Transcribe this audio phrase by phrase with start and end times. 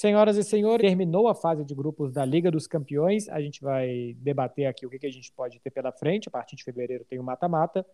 [0.00, 3.28] Senhoras e senhores, terminou a fase de grupos da Liga dos Campeões.
[3.28, 6.26] A gente vai debater aqui o que, que a gente pode ter pela frente.
[6.26, 7.84] A partir de fevereiro tem o mata-mata.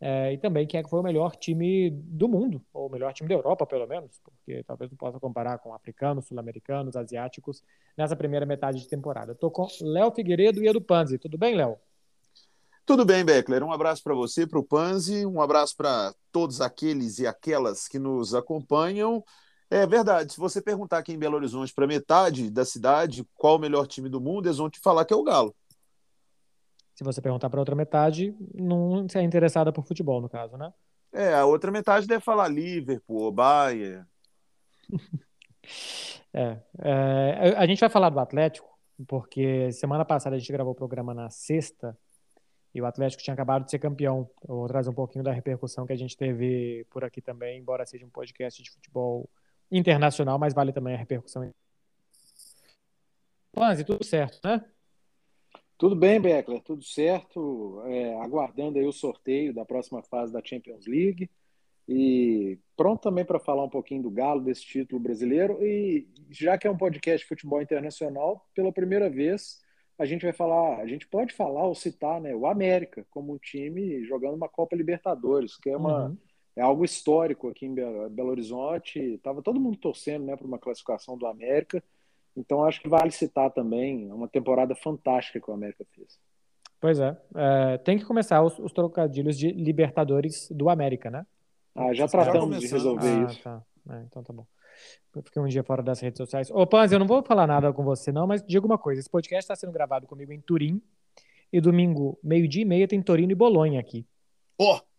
[0.00, 3.12] É, e também quem é que foi o melhor time do mundo, ou o melhor
[3.12, 7.62] time da Europa, pelo menos, porque talvez não possa comparar com africanos, sul-americanos, asiáticos,
[7.96, 9.30] nessa primeira metade de temporada.
[9.30, 11.18] Estou com Léo Figueiredo e Edu Panzi.
[11.18, 11.76] Tudo bem, Léo?
[12.84, 13.62] Tudo bem, Beckler.
[13.62, 18.00] Um abraço para você, para o Panzi, um abraço para todos aqueles e aquelas que
[18.00, 19.22] nos acompanham.
[19.74, 23.58] É verdade, se você perguntar aqui em Belo Horizonte para metade da cidade qual o
[23.58, 25.52] melhor time do mundo, eles vão te falar que é o Galo.
[26.94, 30.72] Se você perguntar para outra metade, não se é interessada por futebol, no caso, né?
[31.12, 34.06] É, a outra metade deve falar Liverpool, Bayern.
[36.32, 38.68] é, é, a gente vai falar do Atlético,
[39.08, 41.98] porque semana passada a gente gravou o programa na sexta
[42.72, 44.30] e o Atlético tinha acabado de ser campeão.
[44.48, 47.84] Eu vou trazer um pouquinho da repercussão que a gente teve por aqui também, embora
[47.84, 49.28] seja um podcast de futebol
[49.70, 51.50] internacional, mas vale também a repercussão.
[53.52, 54.64] Panzi, tudo certo, né?
[55.76, 57.82] Tudo bem, Beckler, tudo certo.
[57.86, 61.30] É, aguardando aí o sorteio da próxima fase da Champions League.
[61.86, 65.58] E pronto também para falar um pouquinho do Galo, desse título brasileiro.
[65.62, 69.62] E já que é um podcast de futebol internacional, pela primeira vez
[69.98, 73.38] a gente vai falar, a gente pode falar ou citar né, o América como um
[73.38, 76.16] time jogando uma Copa Libertadores, que é, uma, uhum.
[76.56, 78.98] É algo histórico aqui em Belo Horizonte.
[78.98, 81.82] Estava todo mundo torcendo né, para uma classificação do América.
[82.36, 86.18] Então acho que vale citar também uma temporada fantástica que o América fez.
[86.80, 87.16] Pois é.
[87.34, 91.26] é tem que começar os, os, trocadilhos de Libertadores do América, né?
[91.74, 93.42] Ah, já tratamos de resolver ah, isso.
[93.42, 93.62] Tá.
[93.90, 94.46] É, então tá bom.
[95.14, 96.50] Eu fiquei um dia fora das redes sociais.
[96.50, 99.10] Ô, Panz, eu não vou falar nada com você, não, mas diga uma coisa: esse
[99.10, 100.80] podcast está sendo gravado comigo em Turim.
[101.52, 104.04] E domingo, meio-dia e meia, tem Torino e Bolonha aqui.
[104.58, 104.76] Ó!
[104.76, 104.93] Oh.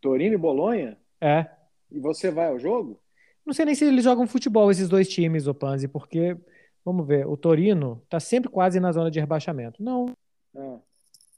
[0.00, 0.98] Torino e Bolonha?
[1.20, 1.46] É.
[1.90, 3.00] E você vai ao jogo?
[3.44, 6.36] Não sei nem se eles jogam futebol, esses dois times, o Panzi, porque,
[6.84, 9.82] vamos ver, o Torino tá sempre quase na zona de rebaixamento.
[9.82, 10.14] Não.
[10.54, 10.78] É.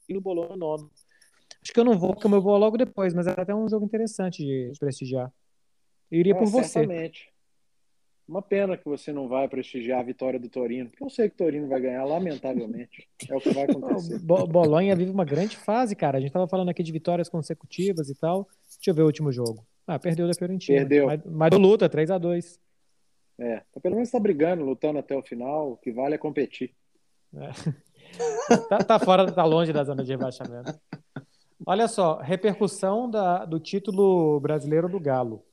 [0.07, 0.91] E no Bolonha, nono.
[1.61, 3.85] Acho que eu não vou, porque eu vou logo depois, mas é até um jogo
[3.85, 5.31] interessante de prestigiar.
[6.11, 6.67] Eu iria é, por você.
[6.67, 7.31] Certamente.
[8.27, 11.35] Uma pena que você não vai prestigiar a vitória do Torino, porque eu sei que
[11.35, 13.07] o Torino vai ganhar, lamentavelmente.
[13.29, 14.19] É o que vai acontecer.
[14.19, 16.17] Bo Bolonha vive uma grande fase, cara.
[16.17, 18.47] A gente estava falando aqui de vitórias consecutivas e tal.
[18.83, 19.65] Deixa eu ver o último jogo.
[19.87, 20.79] Ah, perdeu da Fiorentina.
[20.79, 21.05] Perdeu.
[21.05, 22.59] Mas, mas luta, 3 a 2
[23.39, 25.71] É, então, pelo menos está brigando, lutando até o final.
[25.71, 26.75] O que vale é competir.
[27.33, 27.49] É.
[28.67, 30.77] tá, tá, fora, tá longe da zona de rebaixamento.
[31.65, 35.45] Olha só, repercussão da, do título brasileiro do Galo.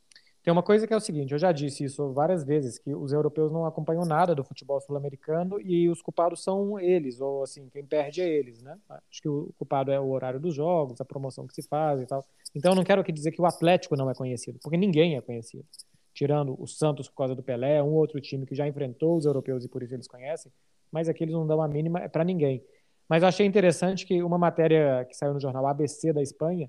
[0.50, 3.12] Tem uma coisa que é o seguinte, eu já disse isso várias vezes, que os
[3.12, 7.86] europeus não acompanham nada do futebol sul-americano e os culpados são eles, ou assim, quem
[7.86, 8.76] perde é eles, né?
[8.88, 12.06] Acho que o culpado é o horário dos jogos, a promoção que se faz e
[12.06, 12.24] tal.
[12.52, 15.20] Então eu não quero aqui dizer que o Atlético não é conhecido, porque ninguém é
[15.20, 15.64] conhecido.
[16.12, 19.64] Tirando o Santos por causa do Pelé, um outro time que já enfrentou os europeus
[19.64, 20.50] e por isso eles conhecem,
[20.90, 22.60] mas aqui eles não dão a mínima para ninguém.
[23.08, 26.68] Mas eu achei interessante que uma matéria que saiu no jornal ABC da Espanha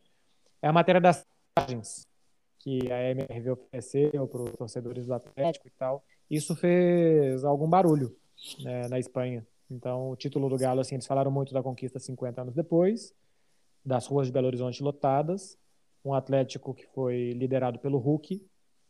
[0.61, 1.25] é a matéria das
[1.57, 2.10] viagens
[2.63, 6.03] que a MRV ofereceu para os torcedores do Atlético e tal.
[6.29, 8.15] Isso fez algum barulho
[8.63, 9.45] né, na Espanha.
[9.69, 13.13] Então, o título do Galo, assim, eles falaram muito da conquista 50 anos depois,
[13.85, 15.57] das ruas de Belo Horizonte lotadas,
[16.03, 18.45] um Atlético que foi liderado pelo Hulk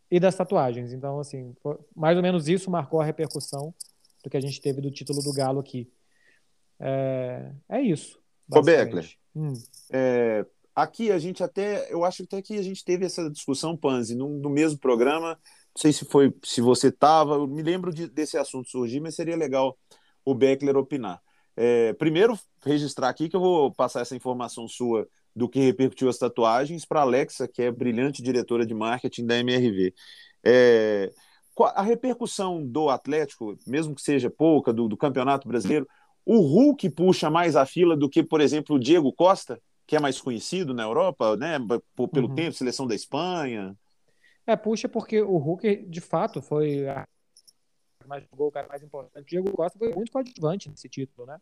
[0.10, 0.92] e das tatuagens.
[0.92, 1.56] Então, assim,
[1.96, 3.74] mais ou menos isso marcou a repercussão
[4.24, 5.92] do que a gente teve do título do Galo aqui.
[6.80, 8.20] É, é isso.
[8.52, 9.54] Ô, Beckler, hum.
[9.92, 10.46] é,
[10.81, 14.30] aqui a gente até, eu acho até que a gente teve essa discussão, Panzi, no,
[14.30, 15.30] no mesmo programa.
[15.30, 19.36] Não sei se foi, se você estava, me lembro de, desse assunto surgir, mas seria
[19.36, 19.78] legal
[20.25, 21.22] o Beckler opinar.
[21.56, 26.18] É, primeiro, registrar aqui que eu vou passar essa informação sua do que repercutiu as
[26.18, 29.94] tatuagens para Alexa, que é brilhante diretora de marketing da MRV.
[30.44, 31.12] É,
[31.75, 35.88] a repercussão do Atlético, mesmo que seja pouca, do, do Campeonato Brasileiro,
[36.25, 39.62] o Hulk puxa mais a fila do que, por exemplo, o Diego Costa?
[39.91, 41.59] Que é mais conhecido na Europa, né?
[42.13, 42.34] Pelo uhum.
[42.34, 43.75] tempo, seleção da Espanha.
[44.47, 47.06] É, puxa, porque o Hulk, de fato, foi a...
[48.07, 49.21] mais o cara mais importante.
[49.21, 51.38] O Diego Costa foi muito coadjuvante nesse título, né?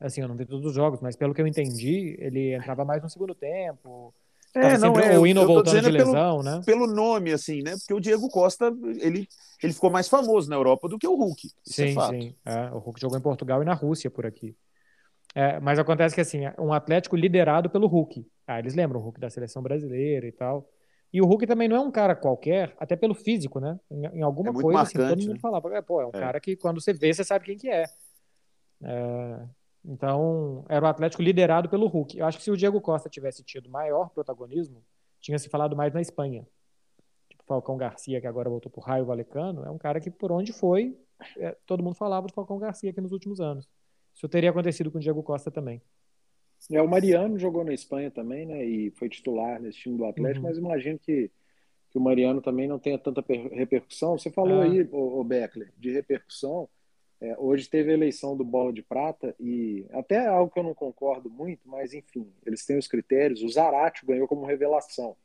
[0.00, 3.02] Assim, eu não vi todos os jogos, mas pelo que eu entendi, ele entrava mais
[3.02, 4.14] no segundo tempo.
[4.54, 6.62] É, não, é, o Hino voltando de lesão, pelo, né?
[6.64, 7.72] Pelo nome, assim, né?
[7.78, 8.66] Porque o Diego Costa,
[9.00, 9.26] ele,
[9.60, 11.48] ele ficou mais famoso na Europa do que o Hulk.
[11.48, 12.36] É sim, é sim.
[12.44, 14.54] É, o Hulk jogou em Portugal e na Rússia por aqui.
[15.34, 18.26] É, mas acontece que assim, um Atlético liderado pelo Hulk.
[18.46, 20.68] Ah, eles lembram o Hulk da seleção brasileira e tal.
[21.12, 23.78] E o Hulk também não é um cara qualquer, até pelo físico, né?
[23.90, 25.40] Em, em alguma é coisa, marcante, assim, todo mundo né?
[25.40, 26.18] falava, é, pô, é um é.
[26.18, 27.84] cara que quando você vê, você sabe quem que é.
[28.82, 29.46] é.
[29.84, 32.18] Então, era o Atlético liderado pelo Hulk.
[32.18, 34.82] Eu acho que se o Diego Costa tivesse tido maior protagonismo,
[35.20, 36.46] tinha se falado mais na Espanha.
[37.46, 40.52] Falcão Garcia, que agora voltou para o Raio Valecano, é um cara que por onde
[40.52, 40.96] foi,
[41.36, 43.68] é, todo mundo falava do Falcão Garcia aqui nos últimos anos.
[44.14, 45.80] Isso teria acontecido com o Diego Costa também.
[46.70, 48.64] É, o Mariano jogou na Espanha também, né?
[48.64, 50.50] E foi titular nesse time do Atlético, uhum.
[50.50, 51.30] mas imagino que,
[51.90, 54.16] que o Mariano também não tenha tanta repercussão.
[54.16, 54.64] Você falou ah.
[54.64, 56.68] aí, o, Beckler, de repercussão.
[57.20, 60.74] É, hoje teve a eleição do Bola de Prata e até algo que eu não
[60.74, 63.42] concordo muito, mas enfim, eles têm os critérios.
[63.42, 65.16] O Zarate ganhou como revelação.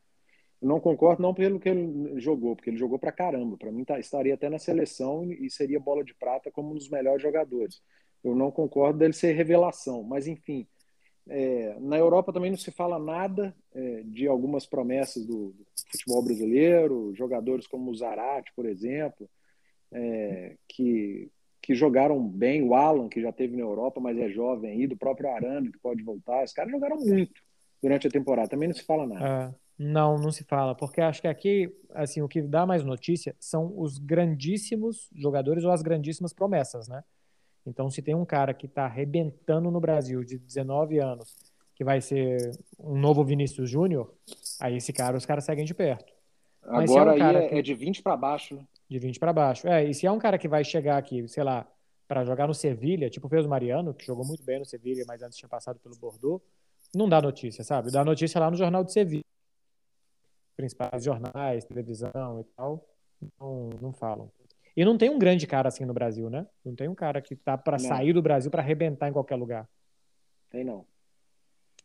[0.60, 3.56] Eu não concordo não pelo que ele jogou, porque ele jogou pra caramba.
[3.56, 6.88] Para mim tá, estaria até na seleção e seria Bola de Prata como um dos
[6.88, 7.80] melhores jogadores.
[8.22, 10.66] Eu não concordo dele ser revelação, mas enfim,
[11.28, 16.24] é, na Europa também não se fala nada é, de algumas promessas do, do, futebol
[16.24, 19.28] brasileiro, jogadores como o Zarate, por exemplo,
[19.92, 21.30] é, que,
[21.60, 24.96] que jogaram bem, o Alan, que já teve na Europa, mas é jovem aí, do
[24.96, 26.44] próprio Arana, que pode voltar.
[26.44, 27.42] Os caras jogaram muito
[27.82, 29.54] durante a temporada, também não se fala nada.
[29.54, 33.36] É, não, não se fala, porque acho que aqui, assim, o que dá mais notícia
[33.38, 37.04] são os grandíssimos jogadores ou as grandíssimas promessas, né?
[37.66, 41.36] Então, se tem um cara que está arrebentando no Brasil de 19 anos,
[41.74, 44.12] que vai ser um novo Vinícius Júnior,
[44.60, 46.12] aí esse cara os caras seguem de perto.
[46.66, 47.54] Mas Agora é um aí é, que...
[47.56, 48.64] é, de 20 para baixo, né?
[48.88, 49.68] De 20 para baixo.
[49.68, 51.66] É, e se é um cara que vai chegar aqui, sei lá,
[52.06, 55.22] para jogar no Sevilha, tipo fez o Mariano, que jogou muito bem no Sevilha, mas
[55.22, 56.42] antes tinha passado pelo Bordeaux,
[56.94, 57.90] não dá notícia, sabe?
[57.90, 59.24] Dá notícia lá no Jornal de Sevilha.
[60.56, 62.84] Principais jornais, televisão e tal,
[63.38, 64.30] não, não falam.
[64.78, 66.46] E não tem um grande cara assim no Brasil, né?
[66.64, 69.68] Não tem um cara que tá para sair do Brasil para arrebentar em qualquer lugar.
[70.48, 70.86] Tem não.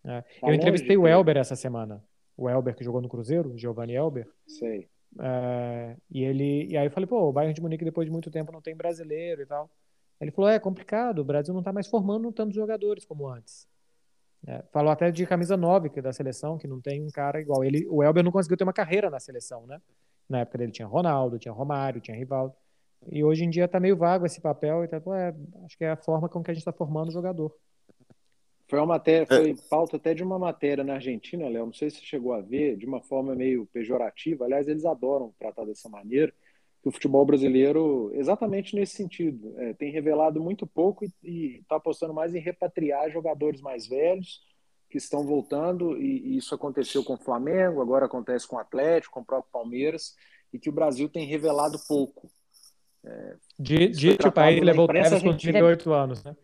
[0.04, 0.22] É.
[0.22, 2.06] Tá eu entrevistei o Elber essa semana.
[2.38, 4.30] O Elber que jogou no Cruzeiro, Giovanni Elber.
[4.46, 4.88] Sei.
[5.20, 8.30] É, e ele e aí eu falei, pô, o Bayern de Munique depois de muito
[8.30, 9.72] tempo não tem brasileiro e tal.
[10.22, 13.68] Ele falou, é complicado, o Brasil não tá mais formando tantos jogadores como antes.
[14.46, 17.42] É, falou até de camisa 9 que é da seleção, que não tem um cara
[17.42, 17.64] igual.
[17.64, 19.82] Ele, o Elber não conseguiu ter uma carreira na seleção, né?
[20.30, 22.54] Na época dele tinha Ronaldo, tinha Romário, tinha Rivaldo.
[23.12, 25.36] E hoje em dia está meio vago esse papel, e tá, é,
[25.66, 27.56] acho que é a forma com que a gente está formando o jogador.
[28.68, 29.56] Foi uma matéria, foi é.
[29.70, 32.78] pauta até de uma matéria na Argentina, Léo, não sei se você chegou a ver,
[32.78, 34.46] de uma forma meio pejorativa.
[34.46, 36.34] Aliás, eles adoram tratar dessa maneira,
[36.82, 42.14] que o futebol brasileiro, exatamente nesse sentido, é, tem revelado muito pouco e está apostando
[42.14, 44.42] mais em repatriar jogadores mais velhos
[44.90, 49.14] que estão voltando, e, e isso aconteceu com o Flamengo, agora acontece com o Atlético,
[49.14, 50.16] com o próprio Palmeiras,
[50.52, 52.30] e que o Brasil tem revelado pouco.
[53.06, 55.96] É, Disse o país que levou o Tevez com 38 é...
[55.96, 56.36] anos, né?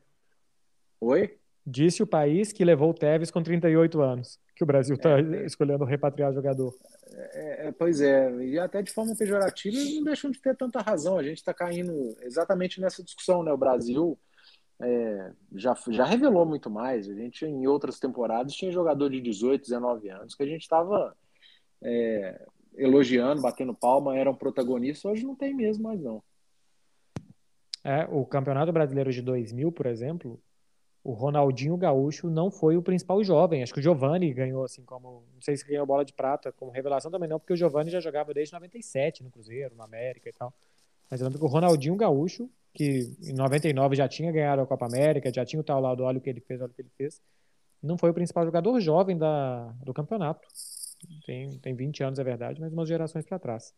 [1.02, 1.38] Oi?
[1.66, 5.46] Disse o país que levou o Tevez com 38 anos, que o Brasil está é,
[5.46, 6.74] escolhendo repatriar jogador.
[7.14, 11.18] É, é, pois é, e até de forma pejorativa não deixam de ter tanta razão.
[11.18, 13.52] A gente está caindo exatamente nessa discussão, né?
[13.52, 14.18] O Brasil
[14.82, 17.10] é, já, já revelou muito mais.
[17.10, 21.16] A gente, em outras temporadas, tinha jogador de 18, 19 anos que a gente estava
[21.84, 22.46] é,
[22.76, 25.06] elogiando, batendo palma, eram protagonistas.
[25.06, 26.24] Hoje não tem mesmo mais, não.
[27.84, 30.40] É, o Campeonato Brasileiro de 2000, por exemplo,
[31.04, 33.64] o Ronaldinho Gaúcho não foi o principal jovem.
[33.64, 35.24] Acho que o Giovani ganhou, assim, como.
[35.34, 38.00] Não sei se ganhou bola de prata como revelação também, não, porque o Giovani já
[38.00, 40.54] jogava desde 97 no Cruzeiro, no América e tal.
[41.10, 45.32] Mas lembro que o Ronaldinho Gaúcho, que em 99 já tinha ganhado a Copa América,
[45.34, 47.22] já tinha o tal lado, olha o que ele fez, olha o que ele fez,
[47.82, 50.48] não foi o principal jogador jovem da, do campeonato.
[51.26, 53.74] Tem, tem 20 anos, é verdade, mas umas gerações para trás.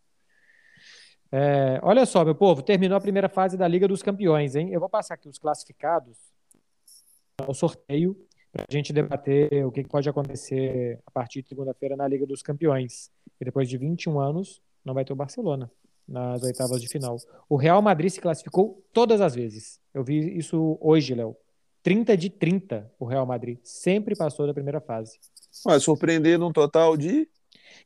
[1.32, 4.70] É, olha só, meu povo, terminou a primeira fase da Liga dos Campeões, hein?
[4.72, 6.18] Eu vou passar aqui os classificados
[7.38, 8.18] ao sorteio
[8.52, 12.42] para a gente debater o que pode acontecer a partir de segunda-feira na Liga dos
[12.42, 13.10] Campeões.
[13.40, 15.72] E depois de 21 anos, não vai ter o Barcelona
[16.06, 17.16] nas oitavas de final.
[17.48, 19.80] O Real Madrid se classificou todas as vezes.
[19.94, 21.38] Eu vi isso hoje, Léo.
[21.82, 23.58] 30 de 30 o Real Madrid.
[23.64, 25.18] Sempre passou da primeira fase.
[25.64, 27.28] Vai surpreender num total de.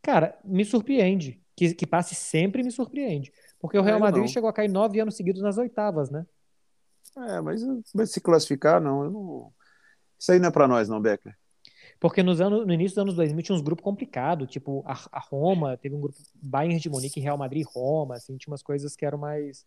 [0.01, 3.31] Cara, me surpreende que, que passe sempre me surpreende.
[3.59, 4.27] Porque o Real é, Madrid não.
[4.27, 6.25] chegou a cair nove anos seguidos nas oitavas, né?
[7.17, 7.61] É, mas,
[7.93, 9.53] mas se classificar, não, não...
[10.19, 11.35] Isso aí não é para nós, não, Becker.
[11.99, 15.19] Porque nos anos, no início dos anos 2000 tinha uns grupos complicados, tipo a, a,
[15.19, 19.05] Roma, teve um grupo Bayern de Munique, Real Madrid Roma, assim, tinha umas coisas que
[19.05, 19.65] eram mais,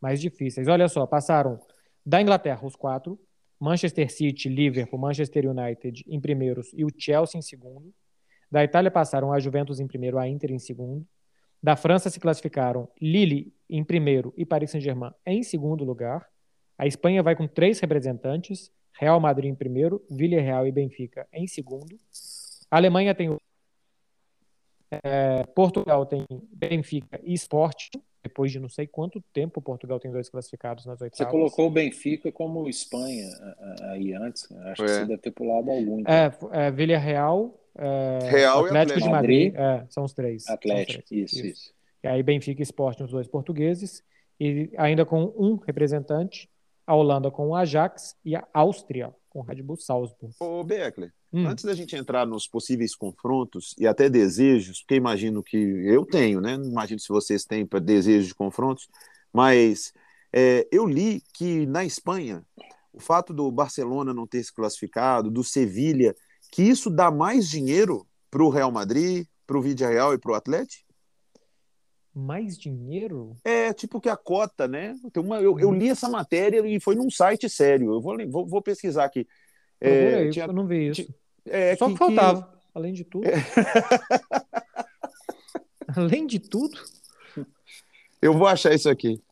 [0.00, 0.68] mais difíceis.
[0.68, 1.58] Olha só, passaram
[2.04, 3.20] da Inglaterra os quatro,
[3.60, 7.92] Manchester City, Liverpool, Manchester United em primeiros e o Chelsea em segundo.
[8.50, 11.06] Da Itália passaram a Juventus em primeiro, a Inter em segundo.
[11.62, 16.26] Da França se classificaram Lille em primeiro e Paris Saint-Germain em segundo lugar.
[16.78, 21.96] A Espanha vai com três representantes: Real Madrid em primeiro, Villarreal e Benfica em segundo.
[22.70, 23.36] A Alemanha tem
[24.90, 27.96] é, Portugal tem Benfica e Sport.
[28.22, 31.18] Depois de não sei quanto tempo, Portugal tem dois classificados nas oitavas.
[31.18, 33.28] Você colocou o Benfica como Espanha
[33.92, 34.50] aí antes.
[34.50, 34.86] Acho é.
[34.86, 36.00] que você deve ter pulado algum.
[36.00, 36.12] Então.
[36.52, 40.48] É, é Villarreal, é, Real Atlético, de Madrid, é, são os três.
[40.48, 41.32] Atlético, três.
[41.32, 44.02] Isso, isso, E aí Benfica e Sporting, os dois portugueses,
[44.40, 46.48] e ainda com um representante,
[46.86, 50.34] a Holanda com o Ajax e a Áustria com o Red Bull Salzburg.
[50.40, 51.46] Ô, Beckler, hum.
[51.46, 56.40] antes da gente entrar nos possíveis confrontos e até desejos, porque imagino que eu tenho,
[56.40, 56.56] né?
[56.56, 58.88] Não imagino se vocês têm para desejos de confrontos,
[59.32, 59.92] mas
[60.32, 62.42] é, eu li que na Espanha
[62.92, 66.14] o fato do Barcelona não ter se classificado, do Sevilha,
[66.56, 70.34] que isso dá mais dinheiro para o Real Madrid, para o Real e para o
[70.34, 70.86] Atlético?
[72.14, 73.36] mais dinheiro?
[73.44, 74.96] É, tipo que a cota, né?
[75.12, 77.92] Tem uma, eu, eu li essa matéria e foi num site sério.
[77.92, 79.28] Eu vou, vou, vou pesquisar aqui.
[79.78, 81.14] É, aí, tinha, eu não vi isso.
[81.44, 82.58] É, Só que, que faltava, que...
[82.74, 83.28] além de tudo.
[83.28, 83.34] É...
[85.94, 86.80] além de tudo.
[88.22, 89.22] Eu vou achar isso aqui.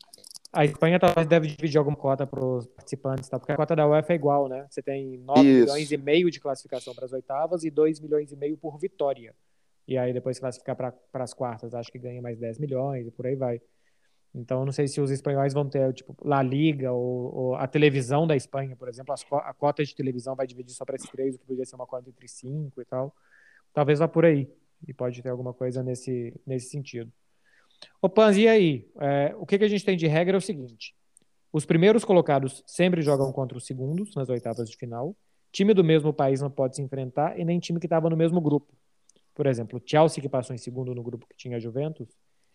[0.54, 3.38] A Espanha talvez deve dividir alguma cota para os participantes, tá?
[3.38, 4.66] porque a cota da UEFA é igual, né?
[4.70, 5.61] Você tem 9 isso.
[5.61, 9.34] milhões e meio de classificação para as oitavas e 2 milhões e meio por vitória.
[9.87, 13.26] E aí depois classificar para as quartas, acho que ganha mais 10 milhões e por
[13.26, 13.61] aí vai.
[14.32, 18.26] Então, não sei se os espanhóis vão ter, tipo, La Liga ou, ou a televisão
[18.26, 21.38] da Espanha, por exemplo, a cota de televisão vai dividir só para esses três, o
[21.38, 23.14] que poderia ser uma cota entre cinco e tal.
[23.73, 24.49] Talvez vá por aí.
[24.87, 27.12] E pode ter alguma coisa nesse, nesse sentido.
[28.00, 28.88] Ô, Panzi, e aí?
[29.00, 30.95] É, o que, que a gente tem de regra é o seguinte:
[31.52, 35.16] os primeiros colocados sempre jogam contra os segundos nas oitavas de final.
[35.52, 38.40] Time do mesmo país não pode se enfrentar e nem time que estava no mesmo
[38.40, 38.75] grupo.
[39.35, 42.09] Por exemplo, o Chelsea, que passou em segundo no grupo que tinha a Juventus,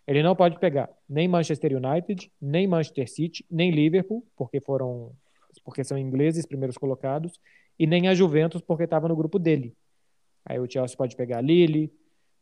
[0.06, 5.12] ele não pode pegar nem Manchester United, nem Manchester City, nem Liverpool, porque foram
[5.64, 7.40] porque são ingleses primeiros colocados,
[7.78, 9.74] e nem a Juventus, porque estava no grupo dele.
[10.44, 11.92] Aí o Chelsea pode pegar Lille,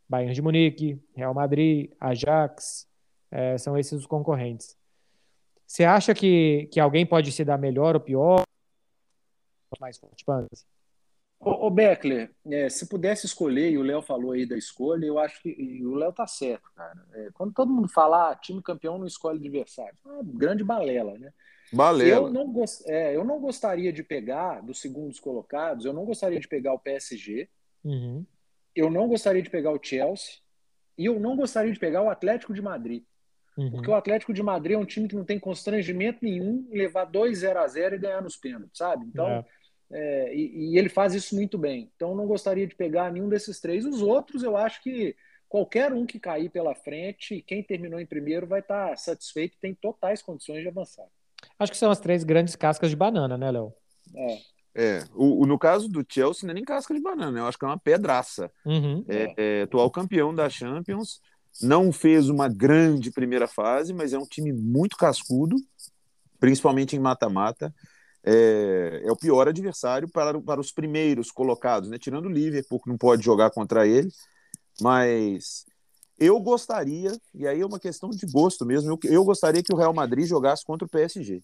[0.08, 2.88] Bayern de Munique, Real Madrid, Ajax,
[3.30, 4.76] é, são esses os concorrentes.
[5.66, 8.42] Você acha que, que alguém pode se dar melhor ou pior?
[9.78, 10.24] Mais forte,
[11.40, 15.18] Ô, ô Beckler, é, se pudesse escolher, e o Léo falou aí da escolha, eu
[15.18, 17.06] acho que o Léo tá certo, cara.
[17.12, 21.16] É, quando todo mundo fala, ah, time campeão não escolhe adversário, é uma grande balela,
[21.16, 21.32] né?
[21.72, 22.26] Balela.
[22.26, 26.40] Eu não, gost, é, eu não gostaria de pegar, dos segundos colocados, eu não gostaria
[26.40, 27.48] de pegar o PSG,
[27.84, 28.26] uhum.
[28.74, 30.34] Eu não gostaria de pegar o Chelsea,
[30.96, 33.04] e eu não gostaria de pegar o Atlético de Madrid.
[33.56, 33.70] Uhum.
[33.70, 37.04] Porque o Atlético de Madrid é um time que não tem constrangimento nenhum em levar
[37.04, 39.04] 2 0 a 0 e ganhar nos pênaltis, sabe?
[39.06, 39.44] Então, é.
[39.90, 41.90] É, e, e, ele faz isso muito bem.
[41.96, 43.86] Então, não gostaria de pegar nenhum desses três.
[43.86, 45.16] Os outros, eu acho que
[45.48, 49.74] qualquer um que cair pela frente, quem terminou em primeiro vai estar satisfeito e tem
[49.74, 51.06] totais condições de avançar.
[51.58, 53.72] Acho que são as três grandes cascas de banana, né, Léo?
[54.14, 54.38] É.
[54.80, 57.58] É, o, o, no caso do Chelsea não é nem casca de banana, eu acho
[57.58, 58.50] que é uma pedraça.
[58.64, 59.04] Uhum.
[59.08, 61.20] É, é, atual campeão da Champions,
[61.60, 65.56] não fez uma grande primeira fase, mas é um time muito cascudo,
[66.38, 67.74] principalmente em mata-mata
[68.24, 71.98] é, é o pior adversário para, para os primeiros colocados, né?
[71.98, 74.10] Tirando o Liverpool, que não pode jogar contra ele,
[74.80, 75.64] mas
[76.18, 79.76] eu gostaria, e aí é uma questão de gosto mesmo, eu, eu gostaria que o
[79.76, 81.42] Real Madrid jogasse contra o PSG.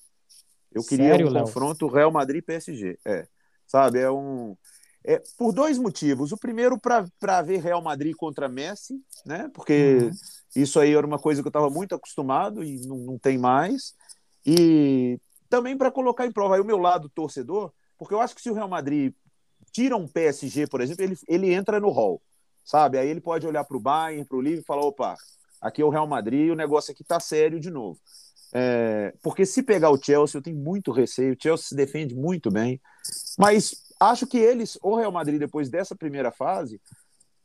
[0.74, 1.44] Eu queria Sério, um Léo?
[1.44, 2.98] confronto Real Madrid-PSG.
[3.04, 3.26] É,
[3.66, 4.56] sabe, é um.
[5.04, 6.32] É, por dois motivos.
[6.32, 9.50] O primeiro, para ver Real Madrid contra Messi, né?
[9.54, 10.10] Porque uhum.
[10.56, 13.94] isso aí era uma coisa que eu estava muito acostumado e não, não tem mais.
[14.44, 18.42] E também para colocar em prova aí o meu lado torcedor, porque eu acho que
[18.42, 19.14] se o Real Madrid
[19.70, 22.20] tira um PSG, por exemplo, ele, ele entra no hall,
[22.64, 22.98] sabe?
[22.98, 25.16] Aí ele pode olhar para o Bayern, para o Liverpool e falar: opa,
[25.60, 28.00] aqui é o Real Madrid, o negócio aqui tá sério de novo.
[28.56, 31.34] É, porque se pegar o Chelsea, eu tenho muito receio.
[31.34, 32.80] O Chelsea se defende muito bem,
[33.36, 36.80] mas acho que eles, o Real Madrid, depois dessa primeira fase,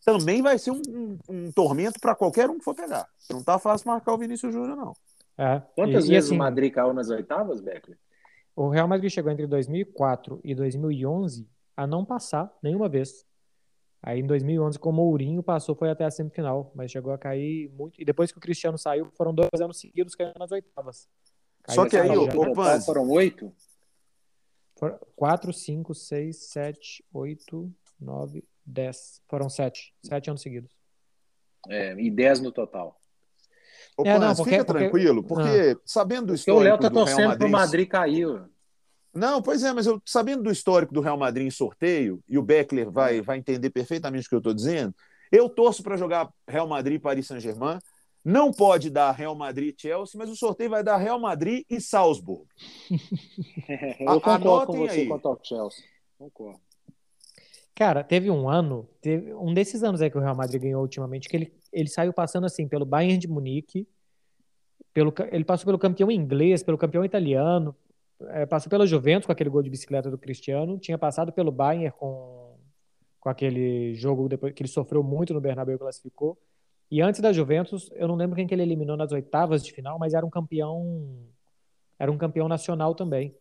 [0.06, 3.08] também vai ser um, um, um tormento para qualquer um que for pegar.
[3.30, 4.94] Não tá fácil marcar o Vinícius Júnior, não.
[5.38, 5.62] É.
[5.76, 7.98] Quantas e, vezes e assim, o Madrid caiu nas oitavas, Beckler?
[8.56, 13.26] O Real Madrid chegou entre 2004 e 2011 a não passar nenhuma vez.
[14.02, 17.70] Aí em 2011, com o Mourinho, passou, foi até a semifinal, mas chegou a cair
[17.72, 18.02] muito.
[18.02, 21.08] E depois que o Cristiano saiu, foram dois anos seguidos caindo nas oitavas.
[21.64, 23.54] Caiu Só que aí, o, o foram oito?
[25.16, 29.22] Quatro, cinco, seis, sete, oito, nove, dez.
[29.28, 29.94] Foram sete.
[30.02, 30.72] Sete anos seguidos.
[31.68, 32.98] É, e dez no total.
[33.98, 35.82] Ô, é, não, porque, fica tranquilo, porque, porque ah.
[35.86, 36.62] sabendo do histórico.
[36.62, 38.50] o Léo tá torcendo pro Madrid cair.
[39.14, 42.44] Não, pois é, mas eu sabendo do histórico do Real Madrid em sorteio, e o
[42.44, 44.94] Beckler vai, vai entender perfeitamente o que eu estou dizendo,
[45.32, 47.80] eu torço para jogar Real Madrid e Paris Saint-Germain.
[48.24, 51.80] Não pode dar Real Madrid e Chelsea, mas o sorteio vai dar Real Madrid e
[51.80, 52.46] Salzburg.
[54.00, 55.08] eu concordo com você aí.
[55.08, 55.84] quanto ao Chelsea.
[56.18, 56.60] Concordo.
[57.74, 61.30] Cara, teve um ano, teve um desses anos aí que o Real Madrid ganhou ultimamente,
[61.30, 63.88] que ele, ele saiu passando assim pelo Bayern de Munique,
[64.94, 67.74] pelo, ele passou pelo campeão inglês, pelo campeão italiano,
[68.28, 71.92] é, passou pela Juventus com aquele gol de bicicleta do Cristiano, tinha passado pelo Bayern
[71.98, 72.56] com,
[73.20, 76.38] com aquele jogo depois que ele sofreu muito no Bernabéu e classificou,
[76.92, 80.00] E antes da Juventus, eu não lembro quem que ele eliminou nas oitavas de final,
[80.00, 81.28] mas era um campeão,
[81.98, 83.36] era um campeão nacional também.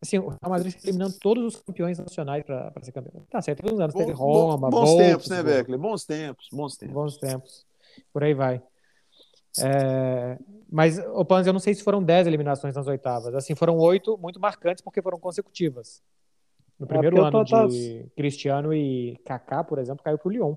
[0.00, 3.24] Assim, o Real Madrid está eliminando todos os campeões nacionais para ser campeão.
[3.30, 5.78] Tá certo, todos os anos teve Roma, bons tempos, né, Beckler?
[5.78, 6.94] Bons tempos, bons tempos.
[6.94, 7.66] Bons tempos.
[8.12, 8.62] Por aí vai.
[9.64, 10.38] É,
[10.70, 13.34] mas, o Panzi, eu não sei se foram 10 eliminações nas oitavas.
[13.34, 16.02] Assim, foram oito muito marcantes porque foram consecutivas.
[16.78, 20.54] No é, primeiro é ano de Cristiano e Kaká, por exemplo, caiu para o Lyon.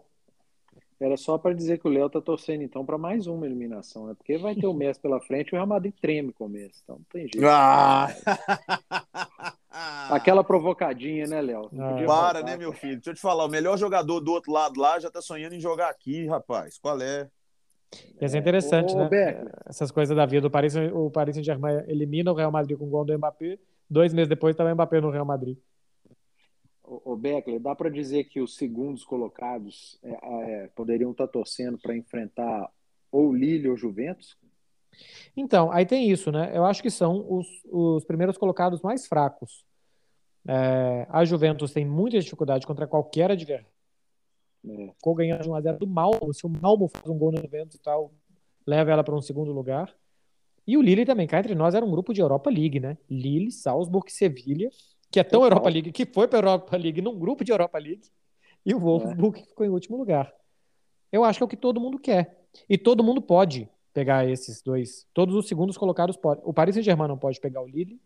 [1.00, 4.13] Era só para dizer que o Léo tá torcendo então para mais uma eliminação, né?
[4.13, 6.82] Porque vai ter o Messi pela frente e o Real Madrid treme com o Messi,
[6.84, 7.48] então não tem jeito.
[7.48, 8.10] Ah!
[10.12, 11.70] Aquela provocadinha, né, Léo?
[11.79, 12.03] Ah.
[12.06, 12.96] Para, né, meu filho?
[12.96, 15.60] Deixa eu te falar, o melhor jogador do outro lado lá já tá sonhando em
[15.62, 16.77] jogar aqui, rapaz.
[16.77, 17.29] Qual é?
[18.22, 19.10] Ia ser interessante, né?
[19.65, 20.48] Essas coisas da vida.
[20.48, 23.58] O Paris, o Paris Saint-Germain elimina o Real Madrid com o gol do Mbappé.
[23.89, 25.58] Dois meses depois tá o Mbappé no Real Madrid.
[26.84, 31.77] O Beckler, dá para dizer que os segundos colocados é, é, poderiam estar tá torcendo
[31.77, 32.69] para enfrentar
[33.12, 34.38] ou Lille ou Juventus?
[35.38, 36.51] Então, aí tem isso, né?
[36.53, 39.63] Eu acho que são os, os primeiros colocados mais fracos.
[40.48, 43.78] É, a Juventus tem muita dificuldade contra qualquer adversário.
[44.66, 44.92] É.
[44.94, 46.34] Ficou ganhando 1x0 do Malmo.
[46.34, 48.13] Se o Malmo faz um gol no Juventus e tal,
[48.66, 49.96] leva ela para um segundo lugar.
[50.68, 52.98] E o Lille também, cá entre nós, era um grupo de Europa League, né?
[53.10, 54.70] Lille, Salzburg e Sevilha
[55.12, 55.58] que é tão Total.
[55.58, 58.08] Europa League, que foi para a Europa League num grupo de Europa League,
[58.66, 59.44] e o Wolfsburg é.
[59.44, 60.32] ficou em último lugar.
[61.12, 62.46] Eu acho que é o que todo mundo quer.
[62.68, 65.08] E todo mundo pode pegar esses dois.
[65.13, 66.44] Todos os segundos colocados podem.
[66.46, 68.00] O Paris Saint-Germain não pode pegar o Lille,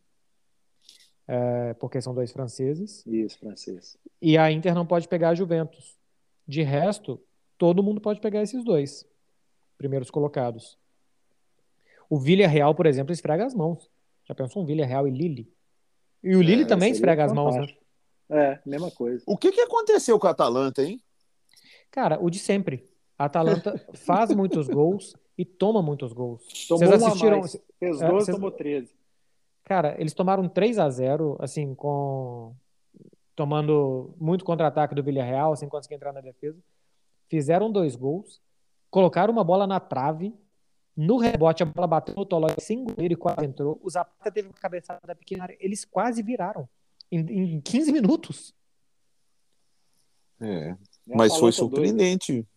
[1.28, 3.06] é, porque são dois franceses.
[3.06, 3.98] Isso, francês.
[4.22, 5.98] E a Inter não pode pegar a Juventus.
[6.48, 7.22] De resto,
[7.58, 9.06] todo mundo pode pegar esses dois
[9.78, 10.78] primeiros colocados.
[12.10, 13.90] O Villarreal, por exemplo, esfrega as mãos.
[14.26, 15.52] Já pensou um Villarreal e Lille?
[16.24, 17.68] E o Lille é, também esfrega as mãos, né?
[18.30, 19.24] É, mesma coisa.
[19.28, 21.02] O que, que aconteceu com a Atalanta, hein?
[21.92, 22.90] Cara, o de sempre.
[23.18, 26.68] A Atalanta faz muitos gols e toma muitos gols.
[26.68, 27.40] Tomou vocês assistiram?
[27.40, 27.62] Mais.
[27.80, 28.36] Fez 12, é, vocês...
[28.36, 28.90] tomou 13.
[29.64, 32.56] Cara, eles tomaram 3 a 0 assim, com
[33.36, 36.60] tomando muito contra-ataque do Villarreal, sem conseguir entrar na defesa.
[37.30, 38.42] Fizeram dois gols,
[38.90, 40.34] colocaram uma bola na trave
[40.96, 43.80] no rebote, a bola bateu no Tolói sem goleiro e quase entrou.
[43.82, 45.58] O Zapata teve uma cabeçada pequena área.
[45.60, 46.70] Eles quase viraram
[47.12, 48.54] em, em 15 minutos.
[50.40, 50.76] É,
[51.08, 52.48] mas foi surpreendente.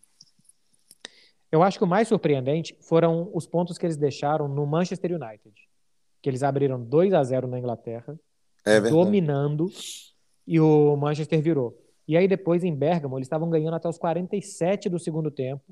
[1.51, 5.55] Eu acho que o mais surpreendente foram os pontos que eles deixaram no Manchester United.
[6.21, 8.19] Que eles abriram 2 a 0 na Inglaterra,
[8.65, 9.71] é dominando,
[10.47, 11.77] e o Manchester virou.
[12.07, 15.63] E aí depois em Bergamo, eles estavam ganhando até os 47 do segundo tempo,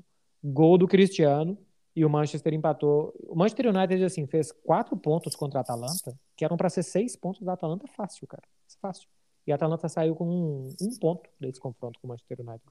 [0.44, 1.56] gol do Cristiano,
[1.94, 3.14] e o Manchester empatou.
[3.26, 7.16] O Manchester United, assim, fez quatro pontos contra a Atalanta, que eram para ser seis
[7.16, 8.42] pontos da Atalanta fácil, cara.
[8.82, 9.08] Fácil.
[9.46, 12.70] E a Atalanta saiu com um, um ponto desse confronto com o Manchester United.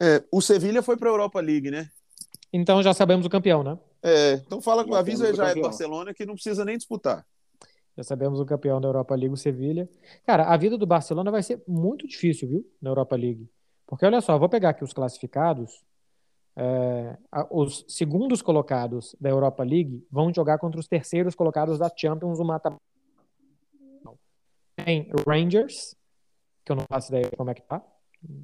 [0.00, 1.90] É, o Sevilha foi para a Europa League, né?
[2.50, 3.78] Então já sabemos o campeão, né?
[4.02, 7.26] É, então fala com avisa já é Barcelona que não precisa nem disputar.
[7.96, 9.88] Já sabemos o campeão da Europa League, o Sevilha.
[10.26, 12.72] Cara, a vida do Barcelona vai ser muito difícil, viu?
[12.80, 13.48] Na Europa League.
[13.86, 15.84] Porque olha só, vou pegar aqui os classificados.
[16.54, 17.16] É,
[17.50, 22.44] os segundos colocados da Europa League vão jogar contra os terceiros colocados da Champions, o
[22.44, 22.74] mata
[24.76, 25.94] Tem Rangers,
[26.64, 27.82] que eu não faço ideia como é que tá.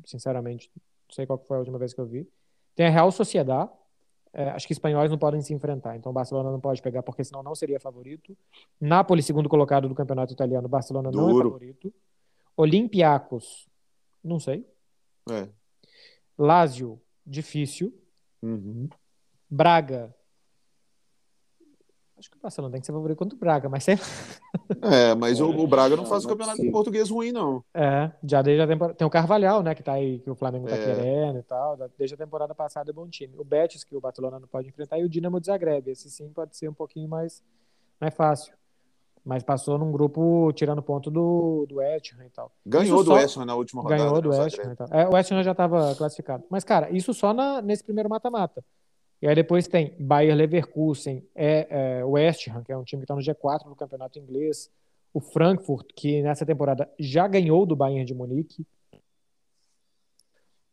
[0.05, 2.29] Sinceramente, não sei qual foi a última vez que eu vi.
[2.75, 3.71] Tem a Real Sociedad.
[4.33, 7.25] É, acho que espanhóis não podem se enfrentar, então o Barcelona não pode pegar, porque
[7.25, 8.37] senão não seria favorito.
[8.81, 11.27] Napoli, segundo colocado do campeonato italiano, Barcelona Duro.
[11.27, 11.95] não é favorito.
[12.57, 13.69] Olympiacos,
[14.23, 14.67] não sei.
[15.31, 15.49] É.
[16.37, 17.93] Lazio, difícil.
[18.43, 18.89] Uhum.
[19.49, 20.15] Braga.
[22.19, 23.97] Acho que o Barcelona tem que ser favorito contra o Braga, mas sei
[24.83, 26.73] É, mas o, o Braga não faz o campeonato sim.
[26.73, 27.63] português ruim, não.
[27.73, 28.97] É, já desde a temporada.
[28.97, 30.85] Tem o Carvalhal, né, que tá aí, que o Flamengo tá é.
[30.85, 31.79] querendo e tal.
[31.97, 33.35] Desde a temporada passada é bom time.
[33.39, 35.89] O Betis, que o Barcelona não pode enfrentar, e o Dinamo de Zagreb.
[35.89, 37.41] Esse sim pode ser um pouquinho mais,
[38.01, 38.53] mais fácil.
[39.25, 42.51] Mas passou num grupo tirando ponto do, do West Ham e tal.
[42.67, 43.15] Ganhou isso do só...
[43.15, 44.03] West Ham na última rodada.
[44.03, 44.89] Ganhou do West Ham e tal.
[44.91, 46.45] É, o West Ham já estava classificado.
[46.51, 48.65] Mas, cara, isso só na, nesse primeiro mata-mata.
[49.21, 53.05] E aí depois tem Bayer Leverkusen, é, é West Ham, que é um time que
[53.05, 54.71] está no G4 do campeonato inglês.
[55.13, 58.65] O Frankfurt, que nessa temporada já ganhou do Bayern de Munique.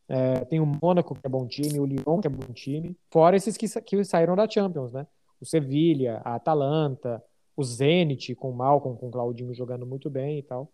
[0.08, 2.96] É, tem o Mônaco, que é bom time, o Lyon, que é bom time.
[3.10, 5.06] Fora esses que, que saíram da Champions, né?
[5.40, 7.22] O Sevilha, a Atalanta,
[7.56, 10.70] o Zenit com o Malcolm, com o Claudinho jogando muito bem e tal.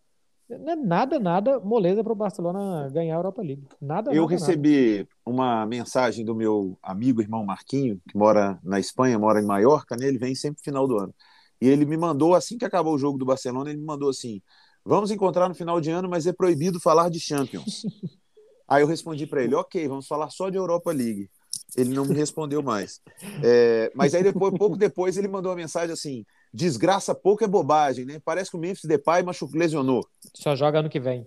[0.48, 3.64] Não é nada, nada moleza para o Barcelona ganhar a Europa League.
[3.80, 5.08] Nada, Eu nada, recebi nada.
[5.24, 10.06] uma mensagem do meu amigo, irmão Marquinho, que mora na Espanha, mora em Maiorca, né?
[10.06, 11.14] ele vem sempre no final do ano.
[11.60, 14.42] E ele me mandou, assim que acabou o jogo do Barcelona, ele me mandou assim:
[14.84, 17.86] vamos encontrar no final de ano, mas é proibido falar de Champions.
[18.68, 21.28] Aí eu respondi para ele: ok, vamos falar só de Europa League.
[21.76, 23.00] Ele não me respondeu mais.
[23.42, 28.04] É, mas aí depois, pouco depois, ele mandou uma mensagem assim: desgraça pouco é bobagem,
[28.04, 28.20] né?
[28.24, 30.06] Parece que o Memphis Depay machucou, lesionou.
[30.34, 31.26] Só joga ano que vem.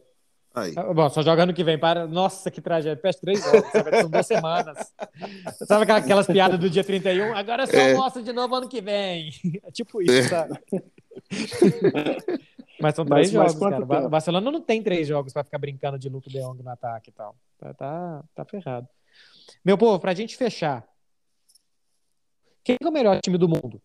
[0.54, 0.74] Aí.
[0.78, 1.78] Ah, Bom, só joga ano que vem.
[1.78, 2.08] Para...
[2.08, 2.96] Nossa, que tragédia.
[2.96, 4.00] Peste três jogos, sabe?
[4.00, 4.94] são duas semanas.
[5.68, 7.36] Sabe aquelas, aquelas piadas do dia 31?
[7.36, 7.94] Agora só É.
[7.94, 9.32] mostra de novo ano que vem.
[9.66, 10.24] É tipo isso, É.
[10.24, 10.60] sabe?
[12.82, 14.00] Mas são Mas- três mas jogos, quanto cara.
[14.02, 14.10] Tempo?
[14.10, 17.14] Barcelona não tem três jogos pra ficar brincando de Luke de Jong no ataque e
[17.14, 17.36] tal.
[17.58, 18.88] Tá, tá, tá ferrado.
[19.64, 20.86] Meu povo, pra gente fechar.
[22.64, 23.82] Quem é o melhor time do mundo?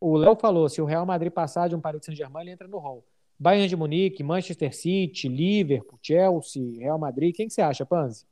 [0.00, 2.78] O Léo falou, se o Real Madrid passar de um Paris Saint-Germain, ele entra no
[2.78, 3.04] hall.
[3.38, 7.34] Bayern de Munique, Manchester City, Liverpool, Chelsea, Real Madrid.
[7.34, 8.26] Quem que você acha, Panzi?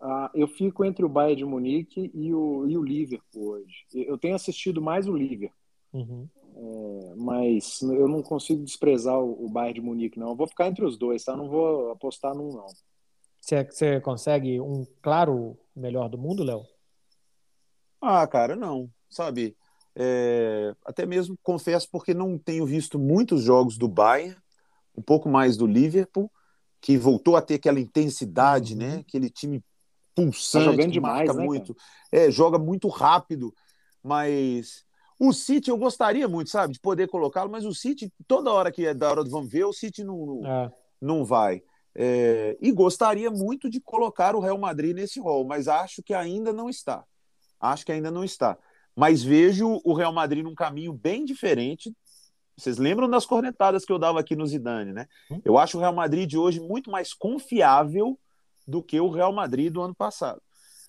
[0.00, 3.84] Ah, eu fico entre o Bayern de Munique e o, e o Liverpool hoje.
[3.94, 5.56] Eu tenho assistido mais o Liverpool,
[5.92, 6.28] Uhum.
[7.16, 10.30] mas eu não consigo desprezar o, o Bayern de Munique, não.
[10.30, 11.34] Eu vou ficar entre os dois, tá?
[11.36, 12.66] Não vou apostar num, não.
[13.40, 16.64] Você, você consegue um claro melhor do mundo, Léo?
[18.00, 19.56] Ah, cara, não, sabe?
[19.98, 24.36] É, até mesmo confesso porque não tenho visto muitos jogos do Bayern,
[24.94, 26.30] um pouco mais do Liverpool,
[26.82, 28.78] que voltou a ter aquela intensidade, Uhum.
[28.78, 28.96] né?
[28.98, 31.76] Aquele time Tá pulsante, jogando que demais, marca né, muito,
[32.12, 33.52] é, joga muito rápido,
[34.02, 34.84] mas
[35.18, 38.86] o City eu gostaria muito, sabe, de poder colocá-lo, mas o City toda hora que
[38.86, 40.72] é da hora do vamos ver, o City não, não, É.
[41.00, 41.62] não vai.
[41.94, 46.52] É, e gostaria muito de colocar o Real Madrid nesse rol, mas acho que ainda
[46.52, 47.04] não está.
[47.58, 48.58] Acho que ainda não está.
[48.96, 51.94] Mas vejo o Real Madrid num caminho bem diferente.
[52.56, 55.06] Vocês lembram das cornetadas que eu dava aqui no Zidane, né?
[55.44, 58.18] Eu acho o Real Madrid de hoje muito mais confiável
[58.66, 60.40] do que o Real Madrid do ano passado.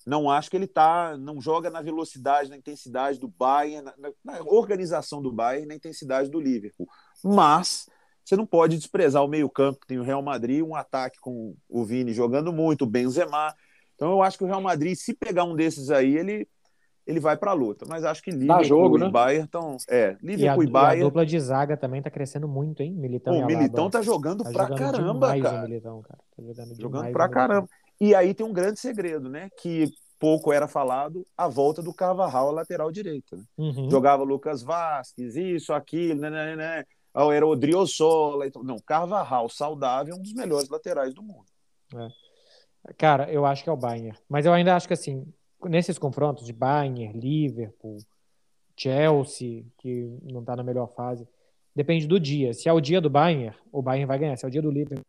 [0.05, 4.41] Não acho que ele tá, não joga na velocidade, na intensidade do Bayern, na, na
[4.43, 6.87] organização do Bayern, na intensidade do Liverpool.
[7.21, 7.89] Mas
[8.23, 11.83] você não pode desprezar o meio-campo que tem o Real Madrid, um ataque com o
[11.83, 13.53] Vini jogando muito, o Benzema.
[13.95, 16.47] Então eu acho que o Real Madrid, se pegar um desses aí, ele
[17.07, 17.85] ele vai para a luta.
[17.87, 19.09] Mas acho que Liverpool jogo, e né?
[19.09, 21.03] Bayern estão, é, E a, Liverpool e, e a Bayern.
[21.05, 22.91] dupla de zaga também tá crescendo muito, hein?
[22.93, 23.45] Militão o.
[23.45, 25.59] Militão tá jogando Tá pra jogando caramba, cara.
[25.59, 26.19] o Militão, cara.
[26.35, 27.69] Tá jogando, Jogando pra caramba.
[27.99, 29.49] E aí tem um grande segredo, né?
[29.59, 29.89] Que
[30.19, 33.35] pouco era falado, a volta do Carvajal à lateral direita.
[33.37, 33.43] né?
[33.57, 33.89] Uhum.
[33.89, 36.83] Jogava Lucas Vasquez, isso, aquilo, né, né, né.
[37.13, 38.45] Ah, Era o Driosola.
[38.47, 38.63] Então...
[38.63, 41.45] Não, Carvajal, saudável, é um dos melhores laterais do mundo.
[42.97, 44.17] Cara, eu acho que é o Bayern.
[44.29, 45.25] Mas eu ainda acho que, assim,
[45.65, 47.97] nesses confrontos de Bayern, Liverpool,
[48.75, 51.27] Chelsea, que não tá na melhor fase,
[51.75, 52.53] depende do dia.
[52.53, 54.37] Se é o dia do Bayern, o Bayern vai ganhar.
[54.37, 55.05] Se é o dia do Liverpool,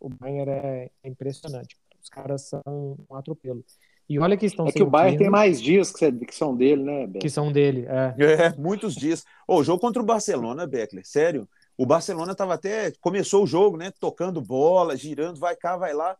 [0.00, 1.76] o Bayern é impressionante.
[2.02, 2.62] Os caras são
[3.08, 3.64] um atropelo.
[4.08, 6.82] E olha que estão É que o Bayern 15, tem mais dias que, são dele,
[6.82, 7.20] né, Beto?
[7.20, 7.86] que são dele.
[7.86, 8.14] É.
[8.24, 9.24] É, muitos dias.
[9.46, 11.48] Ô, o jogo contra o Barcelona, Beckler, sério.
[11.78, 12.92] O Barcelona tava até.
[13.00, 13.92] Começou o jogo, né?
[13.98, 16.16] Tocando bola, girando, vai cá, vai lá.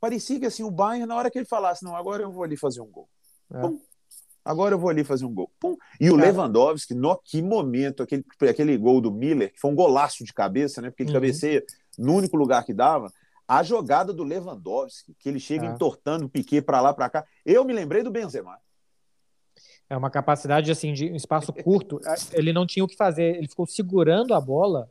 [0.00, 2.56] Parecia que assim, o Bayern, na hora que ele falasse, não, agora eu vou ali
[2.56, 3.08] fazer um gol.
[3.52, 3.60] É.
[3.60, 3.80] Pum.
[4.44, 5.50] Agora eu vou ali fazer um gol.
[5.60, 5.76] Pum.
[6.00, 6.26] E o Cara.
[6.30, 10.80] Lewandowski, no que momento, aquele, aquele gol do Miller, que foi um golaço de cabeça,
[10.80, 10.88] né?
[10.90, 11.14] Porque ele Uhum.
[11.14, 11.62] cabeceia
[11.98, 13.12] no único lugar que dava.
[13.46, 15.68] A jogada do Lewandowski, que ele chega É.
[15.70, 17.26] entortando o Piquet para lá, para cá.
[17.44, 18.58] Eu me lembrei do Benzema.
[19.90, 21.98] É uma capacidade assim de um espaço curto.
[22.32, 23.36] Ele não tinha o que fazer.
[23.36, 24.90] Ele ficou segurando a bola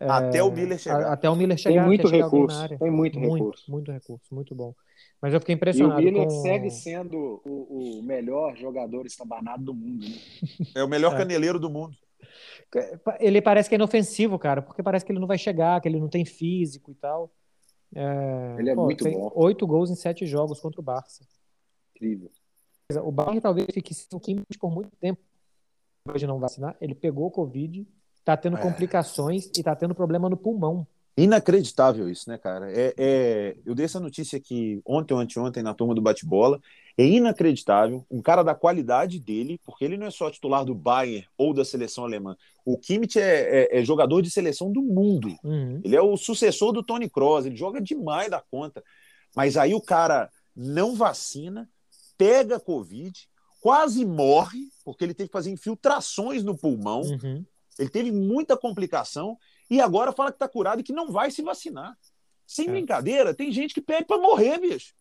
[0.00, 1.02] Até o Miller chegar.
[1.04, 1.80] a- até o Miller chegar.
[1.80, 2.56] Tem muito recurso.
[2.56, 2.78] na área.
[2.78, 3.70] Tem muito, Muito, recurso.
[3.70, 4.74] muito recurso, muito bom.
[5.20, 6.30] Mas eu fiquei E o impressionado Miller com...
[6.42, 10.04] segue sendo o, o melhor jogador estabanado do mundo.
[10.06, 10.16] Né?
[10.76, 11.18] É o melhor É.
[11.18, 11.96] caneleiro do mundo.
[13.20, 16.00] Ele parece que é inofensivo, cara, porque parece que ele não vai chegar, que ele
[16.00, 17.30] não tem físico e tal.
[17.94, 19.30] É, Ele é muito tem bom.
[19.36, 21.24] Oito gols em sete jogos contra o Barça.
[21.94, 22.30] Incrível.
[23.04, 25.20] O Bayern talvez fique sem o Kimmich por muito tempo.
[26.04, 27.86] Depois de não vacinar, ele pegou o Covid,
[28.24, 28.60] tá tendo É.
[28.60, 30.86] complicações e tá tendo problema no pulmão.
[31.16, 32.70] Inacreditável isso, né, cara?
[32.72, 36.60] É, é- Eu dei essa notícia aqui ontem ou anteontem na turma do bate-bola.
[36.98, 38.04] É inacreditável.
[38.10, 41.64] Um cara da qualidade dele, porque ele não é só titular do Bayern ou da
[41.64, 42.36] seleção alemã.
[42.64, 45.28] O Kimmich é, é- é jogador de seleção do mundo.
[45.44, 45.80] Uhum.
[45.84, 47.46] Ele é o sucessor do Tony Kroos.
[47.46, 48.82] Ele joga demais da conta.
[49.36, 51.68] Mas aí o cara não vacina,
[52.18, 53.12] pega Covid,
[53.60, 57.02] quase morre, porque ele teve que fazer infiltrações no pulmão.
[57.02, 57.44] Uhum.
[57.78, 59.36] Ele teve muita complicação
[59.70, 61.96] e agora fala que está curado e que não vai se vacinar.
[62.46, 62.70] Sem É.
[62.70, 64.94] brincadeira, tem gente que pede para morrer, bicho.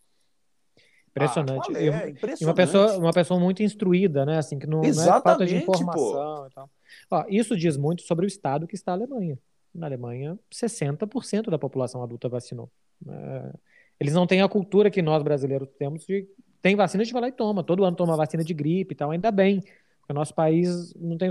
[1.09, 1.75] Impressionante.
[1.75, 1.83] Ah, é?
[1.83, 2.41] E- impressionante.
[2.41, 4.37] E uma pessoa, uma pessoa muito instruída, né?
[4.37, 6.69] Assim, que não, não é falta de informação e tal.
[7.11, 9.37] Ó, isso diz muito sobre o estado que está a Alemanha.
[9.73, 12.69] Na Alemanha, 60% da população adulta vacinou.
[13.07, 13.53] É,
[13.99, 16.27] eles não têm a cultura que nós brasileiros temos de
[16.61, 17.61] tem vacina, a gente vai lá e toma.
[17.61, 19.59] Todo ano toma vacina de gripe e tal, ainda bem.
[19.59, 21.29] Porque o nosso país não tem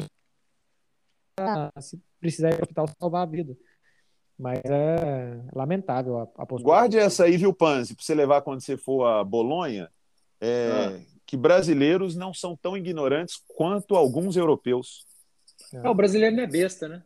[1.81, 3.57] se precisar ir para o hospital salvar a vida.
[4.39, 6.63] Mas é lamentável a, a postura.
[6.63, 9.89] Guarde essa aí, viu, Panzi, para você levar quando você for a Bolonha.
[10.41, 11.01] é, ah.
[11.27, 15.07] que brasileiros não são tão ignorantes quanto alguns europeus.
[15.73, 17.03] É, o brasileiro não é besta, né?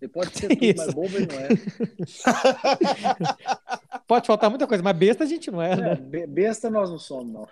[0.00, 1.48] Ele pode ser tudo, mas bobo ele não é.
[4.06, 5.92] pode faltar muita coisa, mas besta a gente não é, né?
[6.12, 7.48] É, besta nós não somos, não.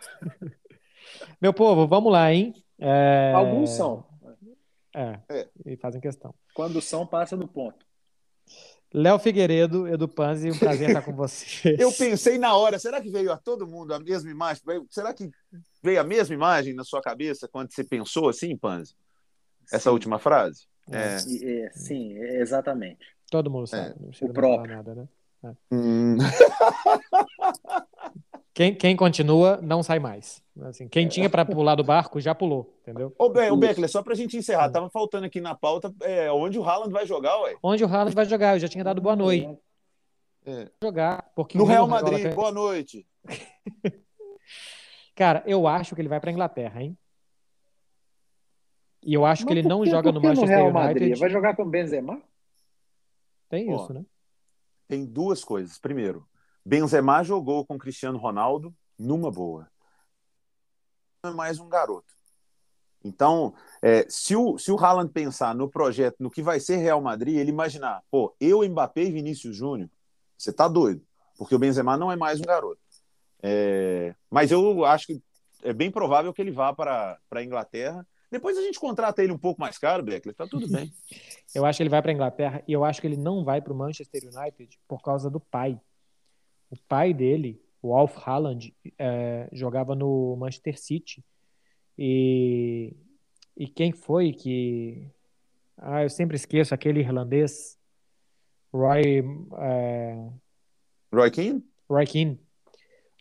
[1.41, 2.55] Meu povo, vamos lá, hein?
[2.79, 3.33] É...
[3.35, 4.05] Alguns são.
[4.95, 6.35] É, é, e fazem questão.
[6.55, 7.85] Quando são, passa do ponto.
[8.95, 11.77] Léo Figueiredo, Edu Panzi, um prazer estar com você.
[11.79, 14.63] Eu pensei na hora, será que veio a todo mundo a mesma imagem?
[14.91, 15.31] Será que
[15.83, 18.95] veio a mesma imagem na sua cabeça quando você pensou assim, Panzi?
[19.73, 19.95] Essa sim.
[19.95, 20.67] última frase?
[20.91, 21.15] É.
[21.15, 21.71] é.
[21.71, 23.07] sim, exatamente.
[23.31, 23.95] Todo mundo sabe.
[23.99, 24.25] É.
[24.25, 24.77] o próprio.
[24.77, 25.09] Nada, né?
[25.71, 26.17] Hum.
[28.55, 30.43] Quem, quem continua não sai mais.
[30.65, 33.15] Assim, quem tinha para pular do barco já pulou, entendeu?
[33.19, 36.31] Ô, Be o Beckler, só para a gente encerrar, tava faltando aqui na pauta é,
[36.31, 37.57] onde o Haaland vai jogar, ué?
[37.63, 39.49] Onde o Haaland vai jogar, eu já tinha dado boa noite.
[40.45, 40.69] É.
[40.83, 43.07] Jogar, porque no Real Madrid, boa noite.
[45.17, 46.97] Cara, eu acho que ele vai para Inglaterra, hein?
[49.03, 50.87] E eu acho Mas que ele não joga no Manchester no Real United.
[50.87, 51.19] Madrid?
[51.19, 52.21] Vai jogar com o Benzema?
[53.49, 54.05] Tem isso, né?
[54.93, 55.79] Tem duas coisas.
[55.79, 56.29] Primeiro,
[56.63, 59.67] Benzema jogou com Cristiano Ronaldo numa boa.
[61.25, 62.13] É mais um garoto.
[63.03, 67.01] Então, é, se, o, se o Haaland pensar no projeto, no que vai ser Real
[67.01, 69.89] Madrid, ele imaginar, pô, eu, Mbappé e Vinícius Júnior,
[70.37, 71.03] você tá doido,
[71.39, 72.83] porque o Benzema não é mais um garoto.
[73.43, 75.23] É, mas eu acho que
[75.63, 78.07] é bem provável que ele vá para a Inglaterra.
[78.33, 80.91] Depois a gente contrata ele um pouco mais caro, Beckler, tá tudo bem.
[81.55, 83.75] eu acho que ele vai para Inglaterra e eu acho que ele não vai para
[83.75, 85.79] o Manchester United por causa do pai.
[86.71, 91.23] O pai dele, o Alf Haaland, é, jogava no Manchester City.
[91.99, 92.97] E,
[93.55, 95.07] e quem foi que.
[95.77, 97.79] Ah, eu sempre esqueço aquele irlandês.
[98.73, 99.23] Roy.
[99.59, 100.31] É...
[101.13, 101.63] Roy Keane?
[101.87, 102.41] Roy Keane.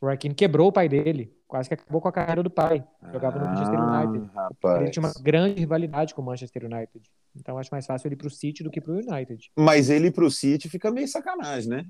[0.01, 1.35] Roy Keane quebrou o pai dele.
[1.51, 2.81] Quase que acabou com a carreira do pai.
[3.11, 4.33] Jogava no Manchester ah, United.
[4.33, 4.81] Rapaz.
[4.81, 7.11] Ele tinha uma grande rivalidade com o Manchester United.
[7.35, 9.51] Então acho mais fácil ele ir pro City do que pro United.
[9.57, 11.85] Mas ele pro City fica meio sacanagem, né?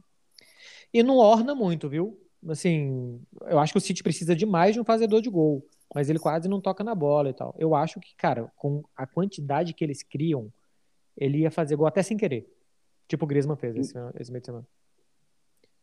[0.92, 2.20] E não orna muito, viu?
[2.50, 6.18] Assim, eu acho que o City precisa demais de um fazedor de gol, mas ele
[6.18, 7.54] quase não toca na bola e tal.
[7.60, 10.52] Eu acho que, cara, com a quantidade que eles criam,
[11.16, 12.52] ele ia fazer gol até sem querer.
[13.08, 14.68] Tipo o Griezmann fez esse, esse meio de semana.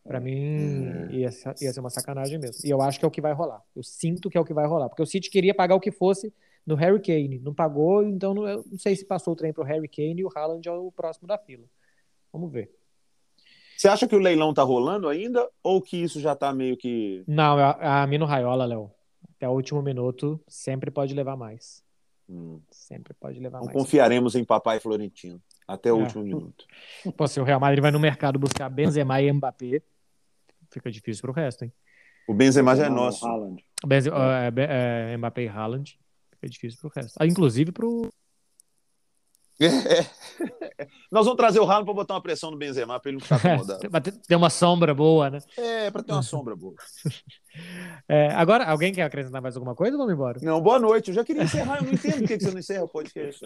[0.09, 1.13] Pra mim, é.
[1.13, 2.67] ia, ia ser uma sacanagem mesmo.
[2.67, 3.63] E eu acho que é o que vai rolar.
[3.77, 4.89] Eu sinto que é o que vai rolar.
[4.89, 6.33] Porque o City queria pagar o que fosse
[6.67, 7.39] no Harry Kane.
[7.41, 10.31] Não pagou, então não, não sei se passou o trem pro Harry Kane e o
[10.35, 11.67] Haaland é o próximo da fila.
[12.33, 12.71] Vamos ver.
[13.77, 17.23] Você acha que o leilão tá rolando ainda ou que isso já tá meio que.
[17.29, 18.91] Não, a, a Mino Raiola, Léo.
[19.37, 21.85] Até o último minuto sempre pode levar mais.
[22.29, 22.61] Hum.
[22.71, 23.77] Sempre pode levar Não mais.
[23.77, 26.03] Confiaremos em Papai Florentino até o é.
[26.03, 26.65] último minuto.
[27.15, 29.83] Pô, se o Real Madrid vai no mercado buscar Benzema e Mbappé,
[30.71, 31.73] fica difícil pro resto, hein?
[32.29, 33.27] O Benzema já é nosso.
[33.87, 34.11] Benze...
[34.11, 34.13] É.
[34.63, 35.99] É, é, Mbappé e Haaland,
[36.33, 37.17] fica difícil pro resto.
[37.19, 38.11] Ah, inclusive pro
[39.61, 39.67] é.
[41.11, 43.37] Nós vamos trazer o Haaland para botar uma pressão no Benzema para ele não ficar
[43.37, 43.81] acomodado.
[43.91, 45.39] para ter uma sombra boa, né?
[45.57, 46.75] É, para ter uma sombra boa.
[48.09, 50.39] É, agora, alguém quer acrescentar mais alguma coisa ou vamos embora?
[50.41, 51.09] Não, boa noite.
[51.09, 53.45] Eu já queria encerrar, eu não entendo por que você não encerra o podcast.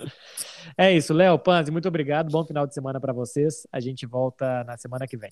[0.76, 2.30] É isso, Léo, Panzi, muito obrigado.
[2.30, 3.66] Bom final de semana para vocês.
[3.72, 5.30] A gente volta na semana que vem.